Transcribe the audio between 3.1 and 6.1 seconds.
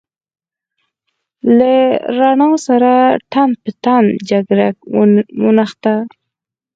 تن په تن جګړه ونښته.